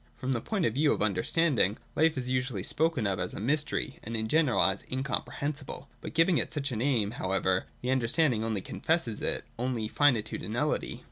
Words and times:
From 0.15 0.33
the 0.33 0.41
point 0.41 0.65
of 0.65 0.73
view 0.73 0.93
of 0.93 1.01
under 1.03 1.21
standing, 1.21 1.77
life 1.95 2.17
is 2.17 2.27
usually 2.27 2.63
spoken 2.63 3.05
of 3.05 3.19
as 3.19 3.35
a 3.35 3.39
mj'stery, 3.39 3.99
and 4.01 4.17
in 4.17 4.27
general 4.27 4.59
as 4.63 4.83
incomprehensible. 4.91 5.89
By 6.01 6.09
giving 6.09 6.39
it 6.39 6.51
such 6.51 6.71
a 6.71 6.75
name, 6.75 7.11
however, 7.11 7.67
the 7.83 7.91
Understanding 7.91 8.43
only 8.43 8.61
confesses 8.61 9.21
its 9.21 9.45
own 9.59 9.75
finitude 9.89 10.41
and 10.41 10.53
nullity. 10.53 10.99